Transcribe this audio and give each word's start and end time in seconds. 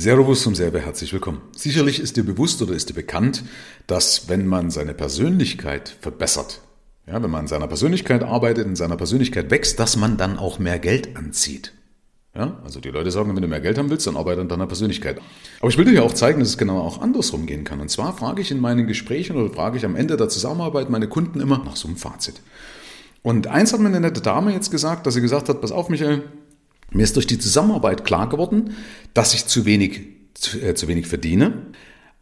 Servus 0.00 0.40
zum 0.40 0.54
Serbe, 0.54 0.80
herzlich 0.80 1.12
willkommen. 1.12 1.42
Sicherlich 1.54 2.00
ist 2.00 2.16
dir 2.16 2.24
bewusst 2.24 2.62
oder 2.62 2.72
ist 2.72 2.88
dir 2.88 2.94
bekannt, 2.94 3.44
dass 3.86 4.30
wenn 4.30 4.46
man 4.46 4.70
seine 4.70 4.94
Persönlichkeit 4.94 5.94
verbessert, 6.00 6.62
ja, 7.06 7.22
wenn 7.22 7.30
man 7.30 7.40
an 7.40 7.48
seiner 7.48 7.66
Persönlichkeit 7.66 8.22
arbeitet, 8.22 8.66
in 8.66 8.76
seiner 8.76 8.96
Persönlichkeit 8.96 9.50
wächst, 9.50 9.78
dass 9.78 9.98
man 9.98 10.16
dann 10.16 10.38
auch 10.38 10.58
mehr 10.58 10.78
Geld 10.78 11.18
anzieht. 11.18 11.74
Ja, 12.34 12.58
also 12.64 12.80
die 12.80 12.88
Leute 12.88 13.10
sagen, 13.10 13.34
wenn 13.34 13.42
du 13.42 13.48
mehr 13.48 13.60
Geld 13.60 13.76
haben 13.76 13.90
willst, 13.90 14.06
dann 14.06 14.16
arbeite 14.16 14.40
an 14.40 14.48
deiner 14.48 14.66
Persönlichkeit. 14.66 15.20
Aber 15.58 15.68
ich 15.68 15.76
will 15.76 15.84
dir 15.84 15.92
ja 15.92 16.02
auch 16.02 16.14
zeigen, 16.14 16.40
dass 16.40 16.48
es 16.48 16.56
genau 16.56 16.78
auch 16.78 17.02
andersrum 17.02 17.44
gehen 17.44 17.64
kann. 17.64 17.80
Und 17.80 17.90
zwar 17.90 18.16
frage 18.16 18.40
ich 18.40 18.50
in 18.50 18.58
meinen 18.58 18.86
Gesprächen 18.86 19.36
oder 19.36 19.52
frage 19.52 19.76
ich 19.76 19.84
am 19.84 19.96
Ende 19.96 20.16
der 20.16 20.30
Zusammenarbeit 20.30 20.88
meine 20.88 21.08
Kunden 21.08 21.40
immer 21.40 21.62
nach 21.62 21.76
so 21.76 21.88
einem 21.88 21.98
Fazit. 21.98 22.40
Und 23.20 23.48
eins 23.48 23.74
hat 23.74 23.80
mir 23.80 23.88
eine 23.88 24.00
nette 24.00 24.22
Dame 24.22 24.54
jetzt 24.54 24.70
gesagt, 24.70 25.06
dass 25.06 25.12
sie 25.12 25.20
gesagt 25.20 25.50
hat, 25.50 25.60
pass 25.60 25.72
auf 25.72 25.90
Michael, 25.90 26.22
mir 26.92 27.02
ist 27.02 27.16
durch 27.16 27.26
die 27.26 27.38
Zusammenarbeit 27.38 28.04
klar 28.04 28.28
geworden, 28.28 28.74
dass 29.14 29.34
ich 29.34 29.46
zu 29.46 29.64
wenig, 29.64 30.02
zu, 30.34 30.60
äh, 30.60 30.74
zu 30.74 30.88
wenig 30.88 31.06
verdiene, 31.06 31.66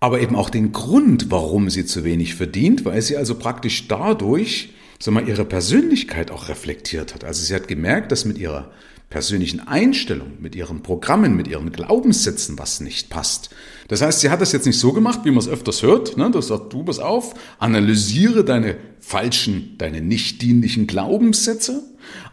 aber 0.01 0.21
eben 0.21 0.37
auch 0.37 0.51
den 0.51 0.73
Grund, 0.73 1.31
warum 1.31 1.71
sie 1.71 1.85
zu 1.85 2.05
wenig 2.05 2.35
verdient, 2.35 2.85
weil 2.85 3.03
sie 3.03 3.17
also 3.17 3.35
praktisch 3.35 3.89
dadurch 3.89 4.71
sag 4.99 5.15
mal, 5.15 5.29
ihre 5.29 5.45
Persönlichkeit 5.45 6.31
auch 6.31 6.49
reflektiert 6.49 7.15
hat. 7.15 7.25
Also 7.25 7.45
sie 7.45 7.55
hat 7.55 7.69
gemerkt, 7.69 8.13
dass 8.13 8.25
mit 8.25 8.39
ihrer 8.39 8.71
persönlichen 9.11 9.67
Einstellung, 9.67 10.33
mit 10.39 10.55
ihren 10.55 10.83
Programmen, 10.83 11.35
mit 11.35 11.49
ihren 11.49 11.73
Glaubenssätzen 11.73 12.59
was 12.59 12.81
nicht 12.81 13.09
passt. 13.09 13.51
Das 13.89 14.03
heißt, 14.03 14.21
sie 14.21 14.29
hat 14.29 14.43
das 14.43 14.53
jetzt 14.53 14.67
nicht 14.67 14.79
so 14.79 14.93
gemacht, 14.93 15.21
wie 15.25 15.31
man 15.31 15.39
es 15.39 15.49
öfters 15.49 15.83
hört. 15.83 16.19
Ne? 16.19 16.31
Das 16.31 16.49
sagt, 16.49 16.73
du 16.75 16.85
pass 16.85 16.99
auf, 16.99 17.35
analysiere 17.59 18.45
deine 18.45 18.77
falschen, 19.01 19.77
deine 19.79 20.03
nicht 20.03 20.43
dienlichen 20.43 20.87
Glaubenssätze, 20.87 21.85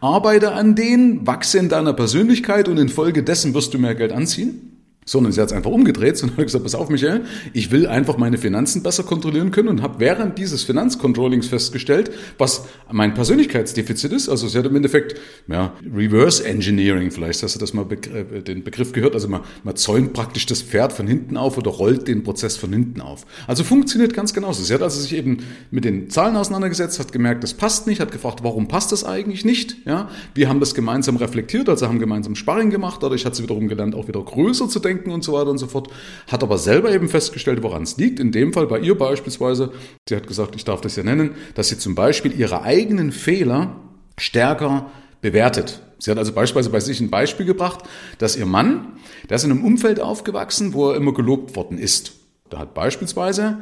arbeite 0.01 0.51
an 0.51 0.75
denen, 0.75 1.25
wachse 1.25 1.59
in 1.59 1.69
deiner 1.69 1.93
Persönlichkeit 1.93 2.67
und 2.67 2.77
infolgedessen 2.77 3.53
wirst 3.53 3.73
du 3.73 3.79
mehr 3.79 3.95
Geld 3.95 4.11
anziehen 4.11 4.74
sondern 5.05 5.31
sie 5.31 5.39
hat 5.39 5.49
es 5.49 5.53
einfach 5.53 5.71
umgedreht 5.71 6.21
und 6.23 6.35
hat 6.35 6.45
gesagt, 6.45 6.63
pass 6.63 6.75
auf 6.75 6.89
Michael, 6.89 7.21
ich 7.53 7.71
will 7.71 7.87
einfach 7.87 8.17
meine 8.17 8.37
Finanzen 8.37 8.83
besser 8.83 9.03
kontrollieren 9.03 9.51
können 9.51 9.69
und 9.69 9.81
habe 9.81 9.99
während 9.99 10.37
dieses 10.37 10.63
Finanzcontrollings 10.63 11.47
festgestellt, 11.47 12.11
was 12.37 12.65
mein 12.91 13.13
Persönlichkeitsdefizit 13.13 14.11
ist. 14.11 14.29
Also 14.29 14.47
sie 14.47 14.57
hat 14.57 14.65
im 14.65 14.75
Endeffekt 14.75 15.19
ja, 15.47 15.73
Reverse 15.95 16.45
Engineering, 16.45 17.11
vielleicht 17.11 17.43
hast 17.43 17.55
du 17.55 17.59
das 17.59 17.73
mal 17.73 17.85
äh, 17.91 18.41
den 18.41 18.63
Begriff 18.63 18.91
gehört, 18.91 19.13
also 19.13 19.27
man, 19.27 19.41
man 19.63 19.75
zäumt 19.75 20.13
praktisch 20.13 20.45
das 20.47 20.61
Pferd 20.61 20.91
von 20.91 21.07
hinten 21.07 21.37
auf 21.37 21.57
oder 21.57 21.71
rollt 21.71 22.07
den 22.07 22.23
Prozess 22.23 22.57
von 22.57 22.73
hinten 22.73 23.01
auf. 23.01 23.25
Also 23.47 23.63
funktioniert 23.63 24.13
ganz 24.13 24.33
genauso. 24.33 24.63
Sie 24.63 24.73
hat 24.73 24.81
also 24.81 24.99
sich 24.99 25.15
eben 25.15 25.37
mit 25.69 25.85
den 25.85 26.09
Zahlen 26.09 26.35
auseinandergesetzt, 26.35 26.99
hat 26.99 27.11
gemerkt, 27.11 27.43
das 27.43 27.53
passt 27.53 27.85
nicht, 27.85 27.99
hat 27.99 28.11
gefragt, 28.11 28.39
warum 28.43 28.67
passt 28.67 28.91
das 28.91 29.03
eigentlich 29.03 29.45
nicht? 29.45 29.77
Ja, 29.85 30.09
wir 30.33 30.49
haben 30.49 30.59
das 30.59 30.73
gemeinsam 30.73 31.17
reflektiert, 31.17 31.69
also 31.69 31.87
haben 31.87 31.99
gemeinsam 31.99 32.35
Sparring 32.35 32.71
gemacht, 32.71 33.03
dadurch 33.03 33.25
hat 33.25 33.35
sie 33.35 33.43
wiederum 33.43 33.67
gelernt, 33.67 33.93
auch 33.93 34.07
wieder 34.07 34.23
größer 34.23 34.67
zu 34.67 34.79
denken 34.79 34.94
denken 34.95 35.11
und 35.11 35.23
so 35.23 35.33
weiter 35.33 35.49
und 35.49 35.57
so 35.57 35.67
fort, 35.67 35.89
hat 36.27 36.43
aber 36.43 36.57
selber 36.57 36.91
eben 36.91 37.09
festgestellt, 37.09 37.61
woran 37.63 37.83
es 37.83 37.97
liegt. 37.97 38.19
In 38.19 38.31
dem 38.31 38.53
Fall 38.53 38.67
bei 38.67 38.79
ihr 38.79 38.97
beispielsweise, 38.97 39.71
sie 40.07 40.15
hat 40.15 40.27
gesagt, 40.27 40.55
ich 40.55 40.65
darf 40.65 40.81
das 40.81 40.95
ja 40.95 41.03
nennen, 41.03 41.31
dass 41.55 41.69
sie 41.69 41.77
zum 41.77 41.95
Beispiel 41.95 42.37
ihre 42.37 42.63
eigenen 42.63 43.11
Fehler 43.11 43.75
stärker 44.17 44.91
bewertet. 45.21 45.81
Sie 45.99 46.11
hat 46.11 46.17
also 46.17 46.33
beispielsweise 46.33 46.69
bei 46.69 46.79
sich 46.79 46.99
ein 46.99 47.09
Beispiel 47.09 47.45
gebracht, 47.45 47.85
dass 48.17 48.35
ihr 48.35 48.45
Mann, 48.45 48.93
der 49.29 49.37
ist 49.37 49.43
in 49.43 49.51
einem 49.51 49.65
Umfeld 49.65 49.99
aufgewachsen, 49.99 50.73
wo 50.73 50.91
er 50.91 50.97
immer 50.97 51.13
gelobt 51.13 51.55
worden 51.55 51.77
ist. 51.77 52.13
Da 52.49 52.59
hat 52.59 52.73
beispielsweise 52.73 53.59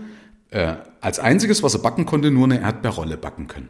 äh, 0.50 0.76
als 1.00 1.20
einziges, 1.20 1.64
was 1.64 1.73
er 1.73 1.81
backen 1.81 2.06
konnte, 2.06 2.31
nur 2.31 2.45
eine 2.45 2.61
Erdbeerrolle 2.61 3.17
backen 3.17 3.48
können. 3.48 3.70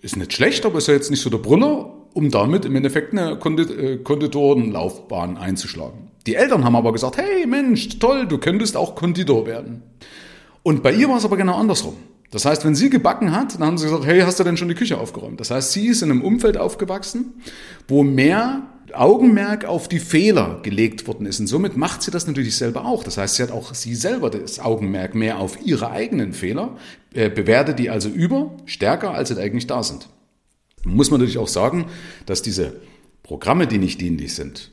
Ist 0.00 0.16
nicht 0.16 0.32
schlecht, 0.32 0.64
aber 0.64 0.78
ist 0.78 0.86
ja 0.86 0.94
jetzt 0.94 1.10
nicht 1.10 1.22
so 1.22 1.28
der 1.28 1.38
Brüller, 1.38 1.92
um 2.14 2.30
damit 2.30 2.64
im 2.64 2.76
Endeffekt 2.76 3.12
eine 3.12 3.32
äh, 3.32 3.96
Konditorenlaufbahn 3.98 5.36
einzuschlagen. 5.36 6.07
Die 6.28 6.34
Eltern 6.34 6.62
haben 6.62 6.76
aber 6.76 6.92
gesagt, 6.92 7.16
hey 7.16 7.46
Mensch, 7.46 7.98
toll, 8.00 8.26
du 8.26 8.36
könntest 8.36 8.76
auch 8.76 8.94
Konditor 8.94 9.46
werden. 9.46 9.82
Und 10.62 10.82
bei 10.82 10.92
ihr 10.92 11.08
war 11.08 11.16
es 11.16 11.24
aber 11.24 11.38
genau 11.38 11.56
andersrum. 11.56 11.96
Das 12.30 12.44
heißt, 12.44 12.66
wenn 12.66 12.74
sie 12.74 12.90
gebacken 12.90 13.32
hat, 13.32 13.54
dann 13.54 13.64
haben 13.64 13.78
sie 13.78 13.86
gesagt, 13.86 14.04
hey, 14.04 14.20
hast 14.20 14.38
du 14.38 14.44
denn 14.44 14.58
schon 14.58 14.68
die 14.68 14.74
Küche 14.74 14.98
aufgeräumt? 14.98 15.40
Das 15.40 15.50
heißt, 15.50 15.72
sie 15.72 15.86
ist 15.86 16.02
in 16.02 16.10
einem 16.10 16.20
Umfeld 16.20 16.58
aufgewachsen, 16.58 17.40
wo 17.88 18.02
mehr 18.02 18.64
Augenmerk 18.92 19.64
auf 19.64 19.88
die 19.88 20.00
Fehler 20.00 20.60
gelegt 20.62 21.06
worden 21.06 21.24
ist. 21.24 21.40
Und 21.40 21.46
somit 21.46 21.78
macht 21.78 22.02
sie 22.02 22.10
das 22.10 22.26
natürlich 22.26 22.56
selber 22.56 22.84
auch. 22.84 23.04
Das 23.04 23.16
heißt, 23.16 23.36
sie 23.36 23.42
hat 23.42 23.50
auch 23.50 23.72
sie 23.72 23.94
selber 23.94 24.28
das 24.28 24.60
Augenmerk 24.60 25.14
mehr 25.14 25.38
auf 25.38 25.64
ihre 25.64 25.90
eigenen 25.90 26.34
Fehler, 26.34 26.76
äh, 27.14 27.30
bewertet 27.30 27.78
die 27.78 27.88
also 27.88 28.10
über, 28.10 28.54
stärker, 28.66 29.12
als 29.12 29.30
sie 29.30 29.40
eigentlich 29.40 29.66
da 29.66 29.82
sind. 29.82 30.10
Muss 30.84 31.10
man 31.10 31.20
natürlich 31.20 31.38
auch 31.38 31.48
sagen, 31.48 31.86
dass 32.26 32.42
diese 32.42 32.82
Programme, 33.22 33.66
die 33.66 33.78
nicht 33.78 34.02
dienlich 34.02 34.34
sind, 34.34 34.72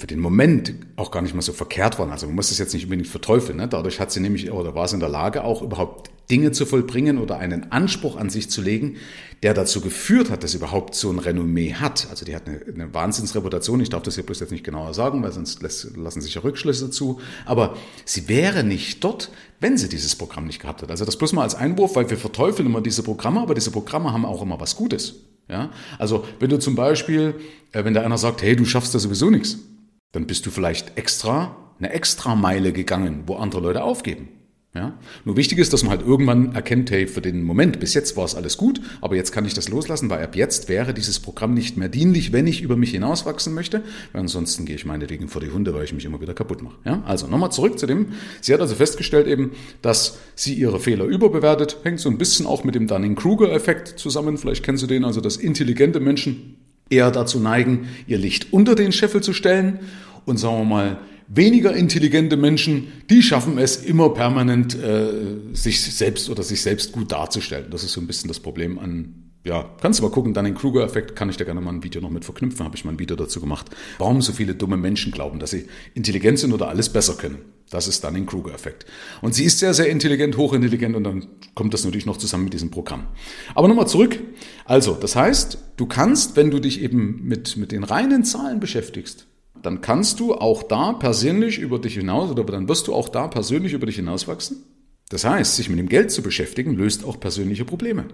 für 0.00 0.06
den 0.06 0.18
Moment 0.18 0.74
auch 0.96 1.10
gar 1.10 1.20
nicht 1.20 1.34
mal 1.34 1.42
so 1.42 1.52
verkehrt 1.52 1.98
waren. 1.98 2.10
Also 2.10 2.26
man 2.26 2.34
muss 2.34 2.48
das 2.48 2.58
jetzt 2.58 2.72
nicht 2.72 2.84
unbedingt 2.84 3.08
verteufeln. 3.08 3.58
Ne? 3.58 3.68
Dadurch 3.68 4.00
hat 4.00 4.10
sie 4.10 4.20
nämlich 4.20 4.50
oder 4.50 4.74
war 4.74 4.88
sie 4.88 4.94
in 4.94 5.00
der 5.00 5.10
Lage, 5.10 5.44
auch 5.44 5.60
überhaupt 5.60 6.10
Dinge 6.30 6.52
zu 6.52 6.64
vollbringen 6.64 7.18
oder 7.18 7.38
einen 7.38 7.70
Anspruch 7.72 8.16
an 8.16 8.30
sich 8.30 8.48
zu 8.48 8.62
legen, 8.62 8.96
der 9.42 9.52
dazu 9.52 9.80
geführt 9.80 10.30
hat, 10.30 10.42
dass 10.42 10.52
sie 10.52 10.58
überhaupt 10.58 10.94
so 10.94 11.10
ein 11.10 11.18
Renommee 11.18 11.74
hat. 11.74 12.06
Also 12.08 12.24
die 12.24 12.34
hat 12.34 12.46
eine, 12.46 12.60
eine 12.66 12.94
Wahnsinnsreputation. 12.94 13.80
Ich 13.80 13.90
darf 13.90 14.02
das 14.02 14.14
hier 14.14 14.24
bloß 14.24 14.40
jetzt 14.40 14.52
nicht 14.52 14.64
genauer 14.64 14.94
sagen, 14.94 15.22
weil 15.22 15.32
sonst 15.32 15.62
lässt, 15.62 15.96
lassen 15.96 16.22
sich 16.22 16.34
ja 16.34 16.40
Rückschlüsse 16.40 16.90
zu. 16.90 17.20
Aber 17.44 17.76
sie 18.06 18.28
wäre 18.28 18.64
nicht 18.64 19.04
dort, 19.04 19.30
wenn 19.60 19.76
sie 19.76 19.88
dieses 19.88 20.16
Programm 20.16 20.46
nicht 20.46 20.60
gehabt 20.60 20.80
hat. 20.80 20.90
Also 20.90 21.04
das 21.04 21.16
bloß 21.16 21.32
mal 21.34 21.42
als 21.42 21.56
Einwurf, 21.56 21.94
weil 21.96 22.08
wir 22.08 22.16
verteufeln 22.16 22.66
immer 22.66 22.80
diese 22.80 23.02
Programme, 23.02 23.40
aber 23.40 23.54
diese 23.54 23.70
Programme 23.70 24.12
haben 24.12 24.24
auch 24.24 24.40
immer 24.40 24.60
was 24.60 24.76
Gutes. 24.76 25.16
Ja? 25.48 25.70
Also 25.98 26.24
wenn 26.38 26.50
du 26.50 26.58
zum 26.58 26.76
Beispiel, 26.76 27.34
äh, 27.72 27.84
wenn 27.84 27.92
da 27.92 28.02
einer 28.02 28.18
sagt, 28.18 28.42
hey, 28.42 28.56
du 28.56 28.64
schaffst 28.64 28.94
da 28.94 28.98
sowieso 28.98 29.30
nichts, 29.30 29.58
dann 30.12 30.26
bist 30.26 30.46
du 30.46 30.50
vielleicht 30.50 30.96
extra 30.98 31.56
eine 31.78 31.92
extra 31.92 32.34
Meile 32.34 32.72
gegangen, 32.72 33.24
wo 33.26 33.36
andere 33.36 33.62
Leute 33.62 33.82
aufgeben. 33.82 34.28
Ja? 34.72 34.96
Nur 35.24 35.36
wichtig 35.36 35.58
ist, 35.58 35.72
dass 35.72 35.82
man 35.82 35.90
halt 35.90 36.06
irgendwann 36.06 36.54
erkennt, 36.54 36.92
hey, 36.92 37.08
für 37.08 37.20
den 37.20 37.42
Moment, 37.42 37.80
bis 37.80 37.92
jetzt 37.92 38.16
war 38.16 38.24
es 38.24 38.36
alles 38.36 38.56
gut, 38.56 38.80
aber 39.00 39.16
jetzt 39.16 39.32
kann 39.32 39.44
ich 39.44 39.52
das 39.52 39.68
loslassen, 39.68 40.08
weil 40.10 40.22
ab 40.22 40.36
jetzt 40.36 40.68
wäre 40.68 40.94
dieses 40.94 41.18
Programm 41.18 41.54
nicht 41.54 41.76
mehr 41.76 41.88
dienlich, 41.88 42.32
wenn 42.32 42.46
ich 42.46 42.62
über 42.62 42.76
mich 42.76 42.92
hinauswachsen 42.92 43.52
möchte, 43.52 43.82
weil 44.12 44.20
ansonsten 44.20 44.66
gehe 44.66 44.76
ich 44.76 44.84
meinetwegen 44.84 45.26
vor 45.26 45.40
die 45.40 45.50
Hunde, 45.50 45.74
weil 45.74 45.84
ich 45.84 45.92
mich 45.92 46.04
immer 46.04 46.20
wieder 46.20 46.34
kaputt 46.34 46.62
mache. 46.62 46.76
Ja? 46.84 47.02
Also 47.04 47.26
nochmal 47.26 47.50
zurück 47.50 47.80
zu 47.80 47.86
dem, 47.86 48.12
sie 48.40 48.54
hat 48.54 48.60
also 48.60 48.76
festgestellt 48.76 49.26
eben, 49.26 49.52
dass 49.82 50.18
sie 50.36 50.54
ihre 50.54 50.78
Fehler 50.78 51.04
überbewertet, 51.04 51.78
hängt 51.82 51.98
so 51.98 52.08
ein 52.08 52.18
bisschen 52.18 52.46
auch 52.46 52.62
mit 52.62 52.76
dem 52.76 52.86
Dunning-Kruger-Effekt 52.86 53.98
zusammen, 53.98 54.38
vielleicht 54.38 54.64
kennst 54.64 54.84
du 54.84 54.86
den, 54.86 55.04
also 55.04 55.20
dass 55.20 55.36
intelligente 55.36 55.98
Menschen 55.98 56.49
eher 56.90 57.10
dazu 57.10 57.40
neigen, 57.40 57.88
ihr 58.06 58.18
Licht 58.18 58.52
unter 58.52 58.74
den 58.74 58.92
Scheffel 58.92 59.22
zu 59.22 59.32
stellen 59.32 59.80
und 60.26 60.36
sagen 60.36 60.58
wir 60.58 60.64
mal, 60.64 60.98
weniger 61.28 61.74
intelligente 61.74 62.36
Menschen, 62.36 62.88
die 63.08 63.22
schaffen 63.22 63.56
es 63.56 63.76
immer 63.76 64.10
permanent, 64.10 64.74
äh, 64.74 65.54
sich 65.54 65.80
selbst 65.80 66.28
oder 66.28 66.42
sich 66.42 66.60
selbst 66.60 66.92
gut 66.92 67.12
darzustellen. 67.12 67.66
Das 67.70 67.84
ist 67.84 67.92
so 67.92 68.00
ein 68.00 68.06
bisschen 68.06 68.28
das 68.28 68.40
Problem 68.40 68.78
an, 68.78 69.29
ja, 69.42 69.70
kannst 69.80 69.98
du 69.98 70.02
mal 70.02 70.10
gucken, 70.10 70.34
dann 70.34 70.44
den 70.44 70.54
Kruger-Effekt, 70.54 71.16
kann 71.16 71.30
ich 71.30 71.38
da 71.38 71.44
gerne 71.44 71.62
mal 71.62 71.72
ein 71.72 71.82
Video 71.82 72.02
noch 72.02 72.10
mit 72.10 72.26
verknüpfen, 72.26 72.64
habe 72.64 72.76
ich 72.76 72.84
mal 72.84 72.92
ein 72.92 72.98
Video 72.98 73.16
dazu 73.16 73.40
gemacht. 73.40 73.70
Warum 73.98 74.20
so 74.20 74.32
viele 74.32 74.54
dumme 74.54 74.76
Menschen 74.76 75.12
glauben, 75.12 75.38
dass 75.38 75.50
sie 75.50 75.66
intelligent 75.94 76.38
sind 76.38 76.52
oder 76.52 76.68
alles 76.68 76.90
besser 76.90 77.14
können. 77.14 77.38
Das 77.70 77.88
ist 77.88 78.04
dann 78.04 78.14
den 78.14 78.26
Kruger-Effekt. 78.26 78.84
Und 79.22 79.34
sie 79.34 79.44
ist 79.44 79.60
sehr, 79.60 79.72
sehr 79.72 79.88
intelligent, 79.88 80.36
hochintelligent 80.36 80.94
und 80.94 81.04
dann 81.04 81.26
kommt 81.54 81.72
das 81.72 81.84
natürlich 81.84 82.04
noch 82.04 82.18
zusammen 82.18 82.44
mit 82.44 82.52
diesem 82.52 82.70
Programm. 82.70 83.06
Aber 83.54 83.68
nochmal 83.68 83.88
zurück. 83.88 84.18
Also, 84.66 84.94
das 84.94 85.16
heißt, 85.16 85.58
du 85.76 85.86
kannst, 85.86 86.36
wenn 86.36 86.50
du 86.50 86.58
dich 86.58 86.82
eben 86.82 87.20
mit, 87.22 87.56
mit 87.56 87.72
den 87.72 87.84
reinen 87.84 88.24
Zahlen 88.24 88.60
beschäftigst, 88.60 89.26
dann 89.62 89.80
kannst 89.80 90.20
du 90.20 90.34
auch 90.34 90.62
da 90.62 90.92
persönlich 90.92 91.58
über 91.58 91.78
dich 91.78 91.94
hinaus 91.94 92.30
oder 92.30 92.44
dann 92.44 92.68
wirst 92.68 92.88
du 92.88 92.94
auch 92.94 93.08
da 93.08 93.28
persönlich 93.28 93.72
über 93.72 93.86
dich 93.86 93.96
hinauswachsen. 93.96 94.64
Das 95.08 95.24
heißt, 95.24 95.56
sich 95.56 95.68
mit 95.68 95.78
dem 95.78 95.88
Geld 95.88 96.10
zu 96.10 96.22
beschäftigen, 96.22 96.74
löst 96.74 97.04
auch 97.04 97.18
persönliche 97.18 97.64
Probleme. 97.64 98.06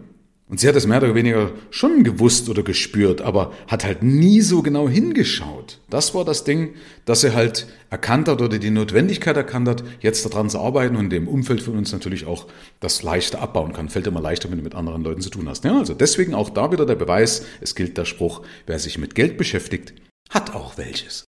Und 0.49 0.61
sie 0.61 0.69
hat 0.69 0.77
es 0.77 0.87
mehr 0.87 1.03
oder 1.03 1.17
weniger 1.17 1.51
schon 1.71 2.05
gewusst 2.05 2.49
oder 2.49 2.63
gespürt, 2.63 3.21
aber 3.21 3.53
hat 3.67 3.85
halt 3.85 4.05
nie 4.05 4.41
so 4.41 4.63
genau 4.63 4.89
hingeschaut. 4.89 5.81
Das 5.91 6.15
war 6.15 6.25
das 6.25 6.45
Ding, 6.45 6.75
dass 7.05 7.23
sie 7.23 7.35
halt 7.35 7.67
erkannt 7.91 8.29
hat 8.29 8.41
oder 8.41 8.57
die 8.59 8.71
Notwendigkeit 8.71 9.37
erkannt 9.37 9.69
hat, 9.69 9.83
jetzt 10.01 10.25
daran 10.25 10.49
zu 10.49 10.61
arbeiten 10.61 10.95
und 10.95 11.11
dem 11.11 11.27
Umfeld 11.27 11.63
von 11.63 11.77
uns 11.77 11.91
natürlich 11.91 12.27
auch 12.27 12.47
das 12.79 13.03
leichter 13.03 13.41
abbauen 13.41 13.73
kann. 13.73 13.89
Fällt 13.89 14.07
immer 14.07 14.21
leichter, 14.21 14.49
wenn 14.49 14.59
du 14.59 14.65
mit 14.65 14.77
anderen 14.77 15.03
Leuten 15.03 15.21
zu 15.21 15.31
tun 15.31 15.49
hast. 15.49 15.65
Ja, 15.65 15.77
also 15.77 15.95
deswegen 15.95 16.33
auch 16.33 16.51
da 16.51 16.71
wieder 16.71 16.87
der 16.87 16.95
Beweis, 16.95 17.45
es 17.61 17.75
gilt 17.75 17.99
der 17.99 18.05
Spruch, 18.05 18.43
wer 18.67 18.79
sich 18.79 18.99
mit 18.99 19.17
Geld 19.17 19.39
beschäftigt, 19.39 19.95
hat 20.31 20.55
auch 20.55 20.79
welches. 20.79 21.25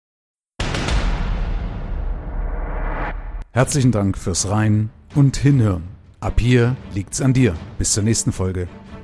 Herzlichen 3.52 3.92
Dank 3.92 4.16
fürs 4.16 4.48
Rein 4.48 4.92
und 5.16 5.38
Hinhören. 5.38 5.86
Ab 6.20 6.40
hier 6.40 6.76
liegt's 6.94 7.20
an 7.22 7.34
dir. 7.34 7.56
Bis 7.80 7.94
zur 7.94 8.04
nächsten 8.04 8.32
Folge. 8.32 8.68